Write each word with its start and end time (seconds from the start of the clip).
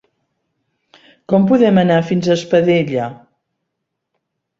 Com 1.33 1.45
podem 1.51 1.77
anar 1.81 1.97
fins 2.07 2.29
a 2.31 2.37
Espadella? 2.39 3.11